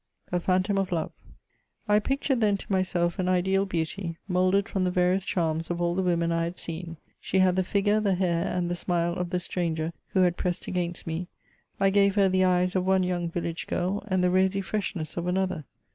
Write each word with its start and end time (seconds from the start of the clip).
A 0.31 0.39
PHANTOM 0.39 0.79
OF 0.79 0.91
LOVE. 0.91 1.11
I 1.87 1.99
pictured 1.99 2.41
then 2.41 2.57
to 2.57 2.71
myself 2.71 3.19
an 3.19 3.29
ideal 3.29 3.67
beauty, 3.67 4.17
moulded 4.27 4.67
from 4.67 4.83
the 4.83 4.89
various 4.89 5.23
charms 5.23 5.69
of 5.69 5.79
all 5.79 5.93
the 5.93 6.01
women 6.01 6.31
I 6.31 6.45
had 6.45 6.57
seen: 6.57 6.97
she 7.19 7.37
had 7.37 7.55
the 7.55 7.61
figure, 7.63 7.99
the 7.99 8.15
hair, 8.15 8.47
and 8.47 8.67
the 8.67 8.73
smile 8.75 9.13
of 9.13 9.29
the 9.29 9.39
stranger 9.39 9.93
who 10.07 10.21
had 10.21 10.37
pressed 10.37 10.65
against 10.65 11.05
me; 11.05 11.27
I 11.79 11.91
gave 11.91 12.15
her 12.15 12.29
the 12.29 12.45
eyes 12.45 12.75
of 12.75 12.83
one 12.83 13.03
young 13.03 13.29
village 13.29 13.67
girl, 13.67 14.03
and 14.07 14.23
the 14.23 14.31
rosy 14.31 14.61
freshness 14.61 15.17
of 15.17 15.27
another. 15.27 15.65